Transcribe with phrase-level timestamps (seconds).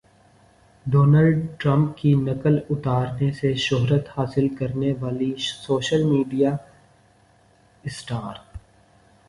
[0.85, 6.55] Donald Trump کی نقل اتارنے سے شہرت حاصل کرنے والی سوشل میڈیا
[7.83, 8.35] اسٹار